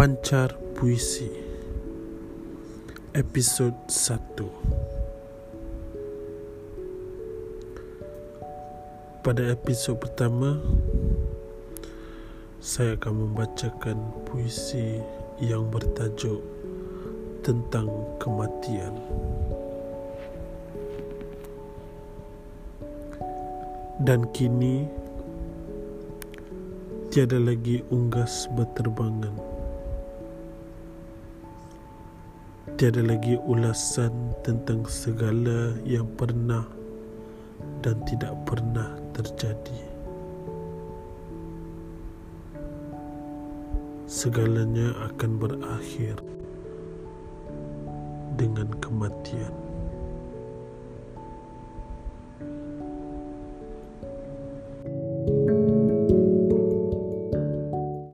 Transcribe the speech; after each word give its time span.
Pancar 0.00 0.56
Puisi 0.72 1.28
Episod 3.12 3.76
1 3.84 4.48
Pada 9.20 9.44
episod 9.52 10.00
pertama 10.00 10.56
saya 12.64 12.96
akan 12.96 13.28
membacakan 13.28 14.00
puisi 14.24 15.04
yang 15.36 15.68
bertajuk 15.68 16.40
tentang 17.44 17.92
kematian 18.16 18.96
Dan 24.00 24.24
kini 24.32 24.88
tiada 27.12 27.36
lagi 27.36 27.84
unggas 27.92 28.48
berterbangan 28.56 29.49
tiada 32.76 33.02
lagi 33.02 33.34
ulasan 33.48 34.12
tentang 34.46 34.84
segala 34.86 35.74
yang 35.82 36.06
pernah 36.14 36.62
dan 37.82 37.96
tidak 38.06 38.36
pernah 38.46 38.94
terjadi 39.16 39.82
segalanya 44.06 44.92
akan 45.10 45.30
berakhir 45.40 46.18
dengan 48.38 48.70
kematian 48.78 49.69